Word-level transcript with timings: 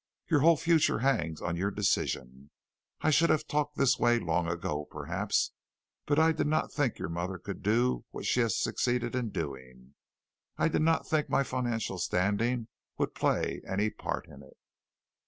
Your 0.31 0.39
whole 0.39 0.57
future 0.57 0.97
hangs 0.97 1.43
on 1.43 1.55
your 1.55 1.69
decision. 1.69 2.49
I 3.01 3.11
should 3.11 3.29
have 3.29 3.45
talked 3.45 3.77
this 3.77 3.99
way 3.99 4.17
long 4.17 4.47
ago, 4.47 4.85
perhaps, 4.89 5.51
but 6.07 6.17
I 6.17 6.31
did 6.31 6.47
not 6.47 6.73
think 6.73 6.97
your 6.97 7.07
mother 7.07 7.37
could 7.37 7.61
do 7.61 8.03
what 8.09 8.25
she 8.25 8.39
has 8.39 8.57
succeeded 8.59 9.13
in 9.15 9.29
doing. 9.29 9.93
I 10.57 10.69
did 10.69 10.81
not 10.81 11.07
think 11.07 11.29
my 11.29 11.43
financial 11.43 11.99
standing 11.99 12.67
would 12.97 13.13
play 13.13 13.61
any 13.63 13.91
part 13.91 14.27
in 14.27 14.41
it. 14.41 14.57